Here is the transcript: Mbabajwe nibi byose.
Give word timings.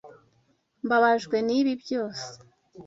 Mbabajwe 0.85 1.37
nibi 1.45 1.73
byose. 1.81 2.27